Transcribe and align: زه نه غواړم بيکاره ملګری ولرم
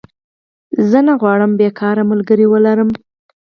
زه 0.89 0.99
نه 1.07 1.13
غواړم 1.21 1.51
بيکاره 1.59 2.03
ملګری 2.11 2.45
ولرم 2.49 2.89